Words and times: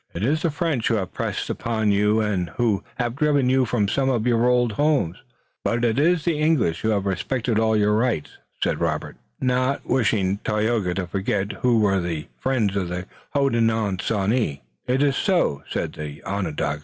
"It 0.15 0.23
is 0.23 0.41
the 0.41 0.49
French 0.49 0.87
who 0.87 0.95
have 0.95 1.13
pressed 1.13 1.47
upon 1.47 1.91
you 1.91 2.21
and 2.21 2.49
who 2.57 2.83
have 2.95 3.15
driven 3.15 3.47
you 3.51 3.65
from 3.65 3.87
some 3.87 4.09
of 4.09 4.25
your 4.25 4.47
old 4.47 4.71
homes, 4.71 5.17
but 5.63 5.85
it 5.85 5.99
is 5.99 6.25
the 6.25 6.39
English 6.39 6.81
who 6.81 6.89
have 6.89 7.05
respected 7.05 7.59
all 7.59 7.77
your 7.77 7.93
rights," 7.93 8.31
said 8.63 8.79
Robert, 8.79 9.15
not 9.39 9.85
wishing 9.85 10.39
Tayoga 10.43 10.95
to 10.95 11.05
forget 11.05 11.51
who 11.61 11.81
were 11.81 12.01
the 12.01 12.25
friends 12.39 12.75
of 12.75 12.87
the 12.89 13.05
Hodenosaunee. 13.35 14.61
"It 14.87 15.03
is 15.03 15.15
so," 15.15 15.61
said 15.69 15.93
the 15.93 16.23
Onondaga. 16.23 16.79